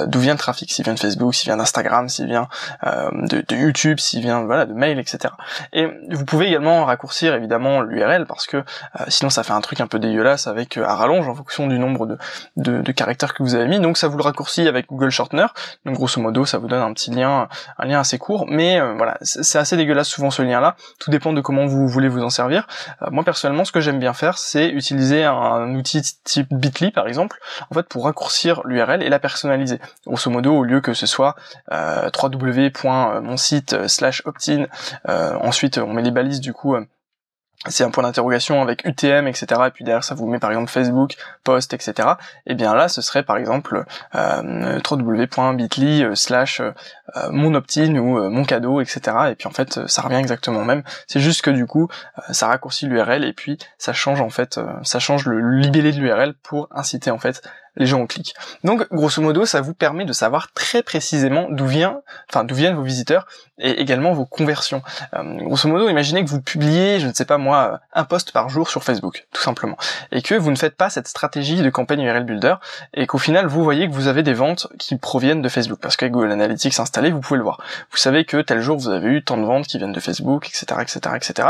d'où 0.06 0.20
vient 0.20 0.32
le 0.32 0.38
trafic, 0.38 0.70
s'il 0.73 0.84
vient 0.84 0.94
de 0.94 0.99
Facebook, 0.99 1.34
s'il 1.34 1.49
vient 1.49 1.56
d'Instagram, 1.56 2.08
s'il 2.08 2.26
vient 2.26 2.49
de, 2.84 3.44
de, 3.46 3.56
YouTube, 3.56 3.99
s'il 3.99 4.20
vient 4.20 4.43
voilà 4.44 4.67
de 4.67 4.73
mail, 4.73 4.99
etc. 4.99 5.34
Et 5.73 5.87
vous 6.11 6.25
pouvez 6.25 6.46
également 6.49 6.84
raccourcir 6.84 7.34
évidemment 7.34 7.81
l'URL 7.81 8.26
parce 8.26 8.46
que 8.46 8.64
sinon 9.08 9.31
ça 9.31 9.43
fait 9.43 9.52
un 9.52 9.61
truc 9.61 9.81
un 9.81 9.87
peu 9.87 9.99
dégueulasse 9.99 10.46
avec 10.46 10.76
à 10.76 10.94
rallonge 10.94 11.29
en 11.29 11.34
fonction 11.34 11.67
du 11.67 11.79
nombre 11.79 12.06
de, 12.06 12.19
de, 12.56 12.81
de 12.81 12.93
caractères 12.93 13.34
que 13.34 13.43
vous 13.43 13.55
avez 13.55 13.67
mis, 13.67 13.81
donc 13.81 13.96
ça 13.96 14.08
vous 14.08 14.21
raccourci 14.22 14.66
avec 14.66 14.86
Google 14.88 15.10
Shortener. 15.10 15.46
Donc 15.84 15.96
grosso 15.96 16.20
modo, 16.20 16.44
ça 16.44 16.58
vous 16.58 16.69
donne 16.69 16.82
un 16.82 16.92
petit 16.92 17.10
lien, 17.10 17.48
un 17.78 17.86
lien 17.86 18.00
assez 18.00 18.19
court, 18.19 18.46
mais 18.48 18.80
euh, 18.80 18.94
voilà, 18.96 19.19
c'est 19.22 19.58
assez 19.58 19.76
dégueulasse 19.76 20.08
souvent 20.08 20.30
ce 20.30 20.42
lien-là. 20.42 20.76
Tout 20.98 21.10
dépend 21.10 21.32
de 21.32 21.40
comment 21.40 21.66
vous 21.66 21.88
voulez 21.88 22.08
vous 22.08 22.22
en 22.22 22.30
servir. 22.30 22.66
Euh, 23.02 23.08
moi 23.10 23.24
personnellement, 23.24 23.64
ce 23.64 23.72
que 23.72 23.80
j'aime 23.80 23.98
bien 23.98 24.12
faire, 24.12 24.38
c'est 24.38 24.69
utiliser 24.69 25.24
un, 25.24 25.74
outil 25.74 26.02
type 26.24 26.48
Bitly 26.52 26.90
par 26.90 27.06
exemple, 27.08 27.38
en 27.70 27.74
fait 27.74 27.88
pour 27.88 28.04
raccourcir 28.04 28.62
l'URL 28.64 29.02
et 29.02 29.08
la 29.08 29.19
personnaliser. 29.19 29.80
Grosso 30.06 30.30
modo, 30.30 30.54
au 30.54 30.64
lieu 30.64 30.80
que 30.80 30.94
ce 30.94 31.06
soit 31.06 31.34
euh, 31.72 32.10
www.monsite 32.20 33.88
slash 33.88 34.22
opt-in, 34.26 34.66
ensuite 35.40 35.78
on 35.78 35.92
met 35.92 36.02
les 36.02 36.10
balises 36.10 36.40
du 36.40 36.52
coup 36.52 36.76
c'est 37.69 37.85
un 37.85 37.91
point 37.91 38.03
d'interrogation 38.03 38.61
avec 38.61 38.85
UTM, 38.85 39.29
etc. 39.29 39.47
Et 39.67 39.70
puis 39.70 39.85
derrière, 39.85 40.03
ça 40.03 40.14
vous 40.14 40.26
met 40.26 40.41
par 40.41 40.50
exemple 40.50 40.70
Facebook, 40.70 41.14
Post, 41.44 41.75
etc. 41.75 42.09
Et 42.47 42.55
bien 42.55 42.75
là, 42.75 42.88
ce 42.88 43.03
serait 43.03 43.23
par 43.23 43.37
exemple 43.37 43.85
euh, 44.17 44.81
www.bitly 44.91 46.03
euh, 46.03 46.14
slash 46.17 46.61
euh, 46.61 46.73
mon 47.31 47.55
opt-in 47.55 47.94
ou 47.97 48.19
euh, 48.19 48.31
mon 48.31 48.44
cadeau, 48.44 48.81
etc. 48.81 49.00
Et 49.31 49.35
puis 49.37 49.47
en 49.47 49.53
fait, 49.53 49.87
ça 49.87 50.03
revient 50.03 50.17
exactement 50.17 50.61
au 50.61 50.64
même. 50.64 50.82
C'est 51.06 51.20
juste 51.20 51.43
que 51.43 51.50
du 51.50 51.67
coup, 51.67 51.88
ça 52.31 52.49
raccourcit 52.49 52.87
l'URL 52.87 53.25
et 53.25 53.32
puis 53.32 53.59
ça 53.79 53.93
change 53.93 54.20
en 54.20 54.31
fait, 54.31 54.58
ça 54.82 54.99
change 54.99 55.26
le 55.26 55.38
libellé 55.58 55.93
de 55.93 56.01
l'URL 56.01 56.34
pour 56.34 56.69
inciter 56.72 57.10
en 57.10 57.19
fait 57.19 57.43
les 57.76 57.86
gens 57.86 58.00
ont 58.00 58.06
cliquent. 58.06 58.34
Donc, 58.64 58.86
grosso 58.91 59.22
modo, 59.22 59.46
ça 59.46 59.60
vous 59.60 59.74
permet 59.74 60.05
de 60.05 60.12
savoir 60.12 60.52
très 60.52 60.82
précisément 60.82 61.46
d'où 61.50 61.67
vient, 61.67 62.02
enfin, 62.29 62.44
d'où 62.44 62.55
viennent 62.55 62.74
vos 62.74 62.82
visiteurs 62.82 63.26
et 63.58 63.81
également 63.81 64.12
vos 64.12 64.26
conversions. 64.26 64.82
Euh, 65.14 65.22
grosso 65.38 65.69
modo, 65.69 65.88
imaginez 65.88 66.24
que 66.24 66.31
vous 66.31 66.41
publiez, 66.41 67.00
je 67.00 67.06
ne 67.06 67.12
sais 67.12 67.24
pas 67.24 67.38
moi, 67.38 67.81
un 67.93 68.05
post 68.05 68.32
par 68.32 68.48
jour 68.48 68.69
sur 68.69 68.84
Facebook, 68.84 69.26
tout 69.32 69.43
simplement, 69.43 69.76
et 70.10 70.22
que 70.22 70.34
vous 70.34 70.50
ne 70.50 70.56
faites 70.56 70.76
pas 70.76 70.91
cette 70.91 71.08
stratégie 71.08 71.62
de 71.62 71.70
campagne 71.70 72.02
URL 72.02 72.24
Builder 72.24 72.56
et 72.94 73.06
qu'au 73.06 73.19
final, 73.19 73.46
vous 73.46 73.62
voyez 73.62 73.88
que 73.88 73.94
vous 73.94 74.08
avez 74.08 74.22
des 74.22 74.34
ventes 74.34 74.67
qui 74.79 74.96
proviennent 74.96 75.43
de 75.43 75.48
Facebook 75.48 75.79
parce 75.81 75.96
qu'avec 75.96 76.12
Google 76.12 76.32
Analytics 76.32 76.79
installé, 76.79 77.10
vous 77.10 77.20
pouvez 77.20 77.38
le 77.38 77.44
voir. 77.44 77.62
Vous 77.91 77.96
savez 77.96 78.24
que 78.24 78.41
tel 78.43 78.60
jour, 78.60 78.76
vous 78.76 78.88
avez 78.88 79.08
eu 79.08 79.24
tant 79.24 79.36
de 79.36 79.44
ventes 79.44 79.67
qui 79.67 79.79
viennent 79.79 79.93
de 79.93 80.00
Facebook, 80.00 80.48
etc., 80.48 80.81
etc., 80.82 81.17
etc. 81.17 81.48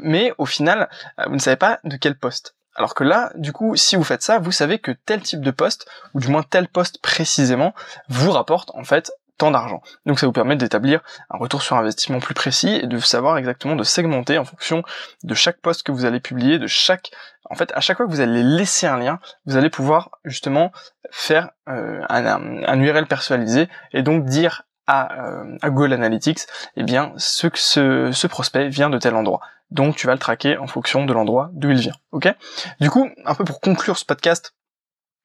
Mais 0.00 0.32
au 0.38 0.46
final, 0.46 0.88
euh, 1.18 1.24
vous 1.26 1.34
ne 1.34 1.40
savez 1.40 1.56
pas 1.56 1.80
de 1.84 1.96
quel 1.96 2.16
poste. 2.16 2.54
Alors 2.74 2.94
que 2.94 3.04
là, 3.04 3.30
du 3.36 3.52
coup, 3.52 3.76
si 3.76 3.96
vous 3.96 4.04
faites 4.04 4.22
ça, 4.22 4.38
vous 4.38 4.52
savez 4.52 4.78
que 4.78 4.92
tel 4.92 5.22
type 5.22 5.40
de 5.40 5.50
poste, 5.50 5.86
ou 6.12 6.20
du 6.20 6.28
moins 6.28 6.42
tel 6.42 6.68
poste 6.68 7.00
précisément, 7.00 7.74
vous 8.08 8.32
rapporte 8.32 8.70
en 8.74 8.84
fait 8.84 9.12
tant 9.38 9.50
d'argent. 9.50 9.82
Donc 10.06 10.18
ça 10.18 10.26
vous 10.26 10.32
permet 10.32 10.56
d'établir 10.56 11.00
un 11.30 11.38
retour 11.38 11.62
sur 11.62 11.76
investissement 11.76 12.20
plus 12.20 12.34
précis 12.34 12.80
et 12.82 12.86
de 12.86 12.98
savoir 12.98 13.36
exactement 13.36 13.76
de 13.76 13.82
segmenter 13.82 14.38
en 14.38 14.44
fonction 14.44 14.82
de 15.22 15.34
chaque 15.34 15.60
poste 15.60 15.82
que 15.82 15.92
vous 15.92 16.04
allez 16.04 16.20
publier, 16.20 16.58
de 16.58 16.66
chaque 16.66 17.10
en 17.50 17.56
fait 17.56 17.72
à 17.74 17.80
chaque 17.80 17.96
fois 17.96 18.06
que 18.06 18.10
vous 18.10 18.20
allez 18.20 18.42
laisser 18.42 18.86
un 18.86 18.96
lien, 18.96 19.18
vous 19.46 19.56
allez 19.56 19.70
pouvoir 19.70 20.10
justement 20.24 20.72
faire 21.10 21.50
euh, 21.68 22.00
un, 22.08 22.80
URL 22.80 23.06
personnalisé 23.06 23.68
et 23.92 24.02
donc 24.02 24.24
dire 24.24 24.62
à, 24.86 25.24
euh, 25.24 25.56
à 25.62 25.70
Google 25.70 25.92
Analytics, 25.92 26.40
eh 26.76 26.82
bien 26.82 27.12
ce, 27.16 27.48
ce, 27.54 28.10
ce 28.12 28.26
prospect 28.26 28.68
vient 28.68 28.90
de 28.90 28.98
tel 28.98 29.14
endroit 29.14 29.40
donc 29.70 29.96
tu 29.96 30.06
vas 30.06 30.12
le 30.12 30.18
traquer 30.18 30.56
en 30.56 30.66
fonction 30.66 31.04
de 31.04 31.12
l'endroit 31.12 31.50
d'où 31.52 31.70
il 31.70 31.78
vient. 31.78 31.94
Ok? 32.12 32.32
Du 32.80 32.90
coup, 32.90 33.10
un 33.24 33.34
peu 33.34 33.44
pour 33.44 33.60
conclure 33.60 33.98
ce 33.98 34.04
podcast, 34.04 34.54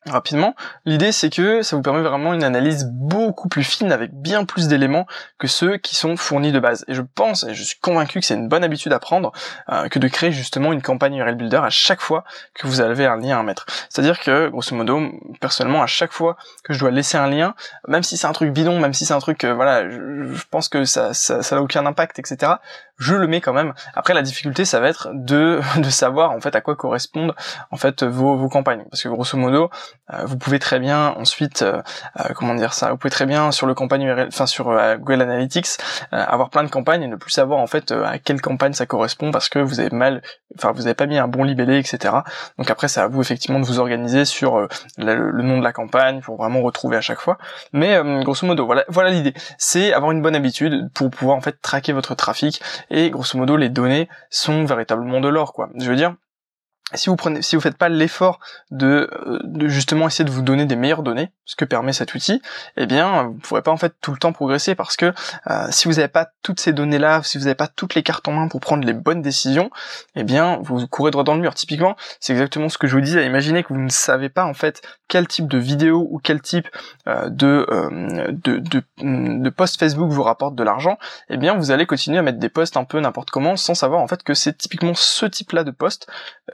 rapidement. 0.05 0.55
L'idée 0.85 1.11
c'est 1.11 1.29
que 1.29 1.61
ça 1.61 1.75
vous 1.75 1.81
permet 1.81 2.01
vraiment 2.01 2.33
une 2.33 2.43
analyse 2.43 2.85
beaucoup 2.91 3.49
plus 3.49 3.63
fine 3.63 3.91
avec 3.91 4.11
bien 4.13 4.45
plus 4.45 4.67
d'éléments 4.67 5.05
que 5.37 5.47
ceux 5.47 5.77
qui 5.77 5.95
sont 5.95 6.15
fournis 6.17 6.51
de 6.51 6.59
base. 6.59 6.85
Et 6.87 6.93
je 6.93 7.01
pense, 7.01 7.43
et 7.43 7.53
je 7.53 7.63
suis 7.63 7.79
convaincu 7.79 8.19
que 8.19 8.25
c'est 8.25 8.35
une 8.35 8.47
bonne 8.47 8.63
habitude 8.63 8.93
à 8.93 8.99
prendre, 8.99 9.31
euh, 9.69 9.87
que 9.89 9.99
de 9.99 10.07
créer 10.07 10.31
justement 10.31 10.73
une 10.73 10.81
campagne 10.81 11.15
URL 11.15 11.35
Builder 11.35 11.61
à 11.63 11.69
chaque 11.69 12.01
fois 12.01 12.23
que 12.53 12.67
vous 12.67 12.81
avez 12.81 13.05
un 13.05 13.17
lien 13.17 13.39
à 13.39 13.43
mettre. 13.43 13.65
C'est-à-dire 13.89 14.19
que, 14.19 14.49
grosso 14.49 14.75
modo, 14.75 15.01
personnellement, 15.39 15.81
à 15.81 15.87
chaque 15.87 16.11
fois 16.11 16.37
que 16.63 16.73
je 16.73 16.79
dois 16.79 16.91
laisser 16.91 17.17
un 17.17 17.27
lien, 17.27 17.55
même 17.87 18.03
si 18.03 18.17
c'est 18.17 18.27
un 18.27 18.31
truc 18.31 18.51
bidon, 18.51 18.79
même 18.79 18.93
si 18.93 19.05
c'est 19.05 19.13
un 19.13 19.19
truc, 19.19 19.43
euh, 19.43 19.53
voilà, 19.53 19.89
je, 19.89 20.43
pense 20.49 20.69
que 20.69 20.85
ça, 20.85 21.13
ça, 21.13 21.43
ça 21.43 21.55
n'a 21.55 21.61
aucun 21.61 21.85
impact, 21.85 22.19
etc., 22.19 22.53
je 22.97 23.15
le 23.15 23.27
mets 23.27 23.39
quand 23.39 23.53
même. 23.53 23.73
Après, 23.95 24.13
la 24.13 24.21
difficulté, 24.21 24.65
ça 24.65 24.79
va 24.79 24.89
être 24.89 25.09
de, 25.13 25.61
de 25.77 25.89
savoir, 25.89 26.31
en 26.31 26.41
fait, 26.41 26.55
à 26.55 26.61
quoi 26.61 26.75
correspondent, 26.75 27.33
en 27.71 27.77
fait, 27.77 28.03
vos, 28.03 28.37
vos 28.37 28.49
campagnes. 28.49 28.85
Parce 28.89 29.03
que, 29.03 29.09
grosso 29.09 29.37
modo, 29.37 29.69
vous 30.25 30.37
pouvez 30.37 30.59
très 30.59 30.79
bien 30.79 31.13
ensuite, 31.17 31.61
euh, 31.61 31.81
euh, 32.19 32.33
comment 32.35 32.55
dire 32.55 32.73
ça, 32.73 32.89
vous 32.89 32.97
pouvez 32.97 33.11
très 33.11 33.25
bien 33.25 33.51
sur 33.51 33.67
le 33.67 33.73
campagne 33.73 34.09
enfin 34.27 34.47
sur 34.47 34.65
Google 34.97 35.21
Analytics, 35.21 35.77
avoir 36.11 36.49
plein 36.49 36.63
de 36.63 36.69
campagnes 36.69 37.03
et 37.03 37.07
ne 37.07 37.15
plus 37.15 37.31
savoir 37.31 37.59
en 37.59 37.67
fait 37.67 37.91
à 37.91 38.17
quelle 38.17 38.41
campagne 38.41 38.73
ça 38.73 38.85
correspond 38.85 39.31
parce 39.31 39.49
que 39.49 39.59
vous 39.59 39.79
avez 39.79 39.95
mal, 39.95 40.21
enfin 40.57 40.71
vous 40.71 40.87
avez 40.87 40.95
pas 40.95 41.05
mis 41.05 41.17
un 41.17 41.27
bon 41.27 41.43
libellé, 41.43 41.77
etc. 41.77 42.15
Donc 42.57 42.69
après 42.71 42.87
c'est 42.87 42.99
à 42.99 43.07
vous 43.07 43.21
effectivement 43.21 43.59
de 43.59 43.65
vous 43.65 43.79
organiser 43.79 44.25
sur 44.25 44.67
le, 44.97 45.43
nom 45.43 45.57
de 45.59 45.63
la 45.63 45.73
campagne 45.73 46.21
pour 46.21 46.37
vraiment 46.37 46.61
retrouver 46.61 46.97
à 46.97 47.01
chaque 47.01 47.19
fois. 47.19 47.37
Mais 47.73 47.99
grosso 48.23 48.47
modo, 48.47 48.65
voilà, 48.65 48.85
voilà 48.87 49.09
l'idée, 49.11 49.33
c'est 49.57 49.93
avoir 49.93 50.11
une 50.11 50.21
bonne 50.21 50.35
habitude 50.35 50.89
pour 50.93 51.09
pouvoir 51.09 51.37
en 51.37 51.41
fait 51.41 51.61
traquer 51.61 51.93
votre 51.93 52.15
trafic 52.15 52.61
et 52.89 53.09
grosso 53.09 53.37
modo 53.37 53.57
les 53.57 53.69
données 53.69 54.09
sont 54.29 54.65
véritablement 54.65 55.21
de 55.21 55.27
l'or 55.27 55.53
quoi. 55.53 55.69
Je 55.77 55.89
veux 55.89 55.95
dire 55.95 56.15
si 56.93 57.09
vous 57.09 57.15
prenez, 57.15 57.41
si 57.41 57.55
vous 57.55 57.61
faites 57.61 57.77
pas 57.77 57.89
l'effort 57.89 58.39
de, 58.71 59.09
euh, 59.27 59.39
de, 59.43 59.67
justement 59.67 60.07
essayer 60.07 60.25
de 60.25 60.31
vous 60.31 60.41
donner 60.41 60.65
des 60.65 60.75
meilleures 60.75 61.03
données, 61.03 61.31
ce 61.45 61.55
que 61.55 61.65
permet 61.65 61.93
cet 61.93 62.15
outil, 62.15 62.41
eh 62.77 62.85
bien, 62.85 63.23
vous 63.23 63.33
pourrez 63.35 63.61
pas 63.61 63.71
en 63.71 63.77
fait 63.77 63.93
tout 64.01 64.11
le 64.11 64.17
temps 64.17 64.33
progresser 64.33 64.75
parce 64.75 64.97
que 64.97 65.13
euh, 65.47 65.67
si 65.69 65.87
vous 65.87 65.95
n'avez 65.95 66.07
pas 66.07 66.29
toutes 66.41 66.59
ces 66.59 66.73
données-là, 66.73 67.21
si 67.23 67.37
vous 67.37 67.43
n'avez 67.43 67.55
pas 67.55 67.67
toutes 67.67 67.95
les 67.95 68.03
cartes 68.03 68.27
en 68.27 68.31
main 68.31 68.47
pour 68.47 68.59
prendre 68.59 68.85
les 68.85 68.93
bonnes 68.93 69.21
décisions, 69.21 69.69
eh 70.15 70.23
bien, 70.23 70.59
vous 70.63 70.87
courez 70.87 71.11
droit 71.11 71.23
dans 71.23 71.35
le 71.35 71.41
mur. 71.41 71.53
Typiquement, 71.53 71.95
c'est 72.19 72.33
exactement 72.33 72.69
ce 72.69 72.77
que 72.77 72.87
je 72.87 72.95
vous 72.95 73.01
disais. 73.01 73.25
Imaginez 73.25 73.63
que 73.63 73.69
vous 73.73 73.79
ne 73.79 73.89
savez 73.89 74.29
pas 74.29 74.45
en 74.45 74.53
fait 74.53 74.81
quel 75.07 75.27
type 75.27 75.47
de 75.47 75.57
vidéo 75.57 76.07
ou 76.09 76.19
quel 76.19 76.41
type 76.41 76.67
euh, 77.07 77.29
de, 77.29 77.67
de, 78.31 78.57
de, 78.57 78.83
de 78.97 79.49
post 79.49 79.79
Facebook 79.79 80.09
vous 80.09 80.23
rapporte 80.23 80.55
de 80.55 80.63
l'argent, 80.63 80.97
eh 81.29 81.37
bien, 81.37 81.55
vous 81.55 81.71
allez 81.71 81.85
continuer 81.85 82.17
à 82.17 82.21
mettre 82.21 82.39
des 82.39 82.49
posts 82.49 82.77
un 82.77 82.83
peu 82.83 82.99
n'importe 82.99 83.29
comment 83.29 83.55
sans 83.55 83.75
savoir 83.75 84.01
en 84.01 84.07
fait 84.07 84.23
que 84.23 84.33
c'est 84.33 84.57
typiquement 84.57 84.93
ce 84.95 85.25
type-là 85.25 85.63
de 85.63 85.71
post 85.71 86.07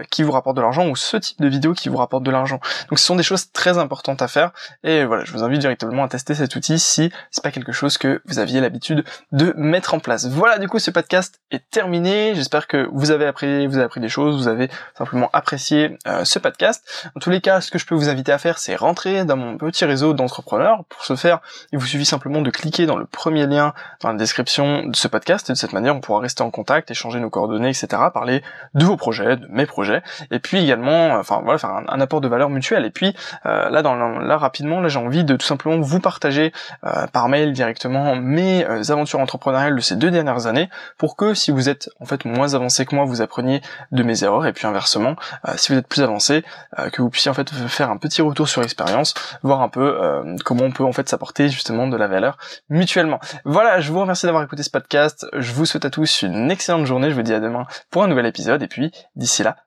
qui 0.09 0.24
vous 0.25 0.31
rapporte 0.31 0.57
de 0.57 0.61
l'argent 0.61 0.87
ou 0.87 0.95
ce 0.95 1.17
type 1.17 1.41
de 1.41 1.47
vidéo 1.47 1.73
qui 1.73 1.89
vous 1.89 1.97
rapporte 1.97 2.23
de 2.23 2.31
l'argent. 2.31 2.59
Donc 2.89 2.99
ce 2.99 3.05
sont 3.05 3.15
des 3.15 3.23
choses 3.23 3.51
très 3.51 3.77
importantes 3.77 4.21
à 4.21 4.27
faire 4.27 4.51
et 4.83 5.05
voilà, 5.05 5.23
je 5.25 5.31
vous 5.31 5.43
invite 5.43 5.61
véritablement 5.61 6.03
à 6.03 6.07
tester 6.07 6.35
cet 6.35 6.55
outil 6.55 6.79
si 6.79 7.11
c'est 7.31 7.43
pas 7.43 7.51
quelque 7.51 7.71
chose 7.71 7.97
que 7.97 8.21
vous 8.25 8.39
aviez 8.39 8.61
l'habitude 8.61 9.03
de 9.31 9.53
mettre 9.57 9.93
en 9.93 9.99
place. 9.99 10.27
Voilà, 10.27 10.57
du 10.57 10.67
coup 10.67 10.79
ce 10.79 10.91
podcast 10.91 11.39
est 11.51 11.69
terminé. 11.69 12.33
J'espère 12.35 12.67
que 12.67 12.87
vous 12.91 13.11
avez 13.11 13.25
appris, 13.25 13.67
vous 13.67 13.75
avez 13.75 13.85
appris 13.85 14.01
des 14.01 14.09
choses, 14.09 14.35
vous 14.35 14.47
avez 14.47 14.69
simplement 14.97 15.29
apprécié 15.33 15.97
euh, 16.07 16.25
ce 16.25 16.39
podcast. 16.39 17.09
En 17.15 17.19
tous 17.19 17.29
les 17.29 17.41
cas, 17.41 17.61
ce 17.61 17.71
que 17.71 17.77
je 17.77 17.85
peux 17.85 17.95
vous 17.95 18.09
inviter 18.09 18.31
à 18.31 18.37
faire, 18.37 18.59
c'est 18.59 18.75
rentrer 18.75 19.25
dans 19.25 19.37
mon 19.37 19.57
petit 19.57 19.85
réseau 19.85 20.13
d'entrepreneurs. 20.13 20.83
Pour 20.89 21.03
ce 21.03 21.15
faire, 21.15 21.39
il 21.71 21.79
vous 21.79 21.85
suffit 21.85 22.05
simplement 22.05 22.41
de 22.41 22.49
cliquer 22.49 22.85
dans 22.85 22.97
le 22.97 23.05
premier 23.05 23.47
lien 23.47 23.73
dans 24.01 24.09
la 24.09 24.15
description 24.15 24.83
de 24.83 24.95
ce 24.95 25.07
podcast 25.07 25.49
et 25.49 25.53
de 25.53 25.57
cette 25.57 25.73
manière, 25.73 25.95
on 25.95 26.01
pourra 26.01 26.19
rester 26.19 26.43
en 26.43 26.51
contact, 26.51 26.91
échanger 26.91 27.19
nos 27.19 27.29
coordonnées, 27.29 27.69
etc., 27.69 27.87
parler 28.13 28.43
de 28.73 28.85
vos 28.85 28.97
projets, 28.97 29.37
de 29.37 29.47
mes 29.49 29.65
projets 29.65 30.01
et 30.31 30.39
puis 30.39 30.59
également, 30.59 31.15
enfin 31.15 31.41
voilà, 31.43 31.57
faire 31.57 31.71
un, 31.71 32.01
apport 32.01 32.21
de 32.21 32.27
valeur 32.27 32.49
mutuelle. 32.49 32.85
Et 32.85 32.89
puis 32.89 33.15
euh, 33.45 33.69
là, 33.69 33.81
dans 33.81 33.95
là 33.95 34.37
rapidement, 34.37 34.81
là 34.81 34.87
j'ai 34.87 34.99
envie 34.99 35.23
de 35.23 35.35
tout 35.35 35.45
simplement 35.45 35.79
vous 35.79 35.99
partager 35.99 36.51
euh, 36.85 37.07
par 37.07 37.29
mail 37.29 37.53
directement 37.53 38.15
mes 38.15 38.65
euh, 38.65 38.83
aventures 38.89 39.19
entrepreneuriales 39.19 39.75
de 39.75 39.81
ces 39.81 39.95
deux 39.95 40.11
dernières 40.11 40.47
années, 40.47 40.69
pour 40.97 41.15
que 41.15 41.33
si 41.33 41.51
vous 41.51 41.69
êtes 41.69 41.89
en 41.99 42.05
fait 42.05 42.25
moins 42.25 42.53
avancé 42.53 42.85
que 42.85 42.95
moi, 42.95 43.05
vous 43.05 43.21
appreniez 43.21 43.61
de 43.91 44.03
mes 44.03 44.23
erreurs, 44.23 44.45
et 44.45 44.53
puis 44.53 44.67
inversement, 44.67 45.15
si 45.55 45.71
vous 45.71 45.77
êtes 45.77 45.87
plus 45.87 46.01
avancé, 46.01 46.43
que 46.91 47.01
vous 47.01 47.09
puissiez 47.09 47.31
en 47.31 47.33
fait 47.33 47.49
faire 47.51 47.89
un 47.89 47.97
petit 47.97 48.21
retour 48.21 48.47
sur 48.47 48.61
expérience, 48.61 49.13
voir 49.43 49.61
un 49.61 49.69
peu 49.69 49.97
comment 50.43 50.65
on 50.65 50.71
peut 50.71 50.83
en 50.83 50.91
fait 50.91 51.07
s'apporter 51.09 51.49
justement 51.49 51.87
de 51.87 51.97
la 51.97 52.07
valeur 52.07 52.37
mutuellement. 52.69 53.19
Voilà, 53.45 53.79
je 53.79 53.91
vous 53.91 53.99
remercie 53.99 54.25
d'avoir 54.25 54.43
écouté 54.43 54.63
ce 54.63 54.69
podcast. 54.69 55.25
Je 55.33 55.51
vous 55.53 55.65
souhaite 55.65 55.85
à 55.85 55.89
tous 55.89 56.21
une 56.21 56.51
excellente 56.51 56.85
journée. 56.85 57.09
Je 57.09 57.15
vous 57.15 57.21
dis 57.21 57.33
à 57.33 57.39
demain 57.39 57.65
pour 57.91 58.03
un 58.03 58.07
nouvel 58.07 58.25
épisode. 58.25 58.61
Et 58.61 58.67
puis 58.67 58.91
d'ici 59.15 59.43
là, 59.43 59.57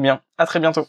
bien. 0.00 0.22
À 0.38 0.46
très 0.46 0.60
bientôt. 0.60 0.86